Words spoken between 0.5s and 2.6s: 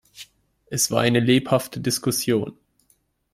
Es war eine lebhafte Diskussion.